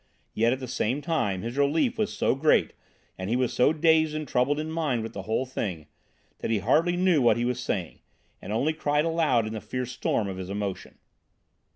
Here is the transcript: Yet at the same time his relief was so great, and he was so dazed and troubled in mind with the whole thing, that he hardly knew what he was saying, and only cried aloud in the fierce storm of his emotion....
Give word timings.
Yet 0.33 0.51
at 0.51 0.59
the 0.59 0.67
same 0.67 0.99
time 0.99 1.43
his 1.43 1.59
relief 1.59 1.99
was 1.99 2.11
so 2.11 2.33
great, 2.33 2.73
and 3.19 3.29
he 3.29 3.35
was 3.35 3.53
so 3.53 3.71
dazed 3.71 4.15
and 4.15 4.27
troubled 4.27 4.59
in 4.59 4.71
mind 4.71 5.03
with 5.03 5.13
the 5.13 5.21
whole 5.21 5.45
thing, 5.45 5.85
that 6.39 6.49
he 6.49 6.57
hardly 6.57 6.97
knew 6.97 7.21
what 7.21 7.37
he 7.37 7.45
was 7.45 7.59
saying, 7.59 7.99
and 8.41 8.51
only 8.51 8.73
cried 8.73 9.05
aloud 9.05 9.45
in 9.45 9.53
the 9.53 9.61
fierce 9.61 9.91
storm 9.91 10.27
of 10.27 10.37
his 10.37 10.49
emotion.... 10.49 10.97